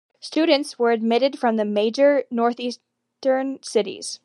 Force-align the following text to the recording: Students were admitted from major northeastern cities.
Students 0.19 0.79
were 0.79 0.89
admitted 0.91 1.37
from 1.37 1.57
major 1.73 2.23
northeastern 2.31 3.61
cities. 3.61 4.19